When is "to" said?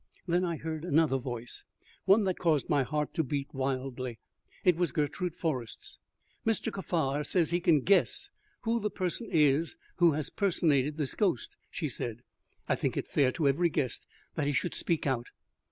3.13-3.23, 13.33-13.47